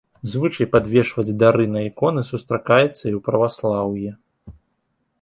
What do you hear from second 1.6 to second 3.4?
на іконы сустракаецца і ў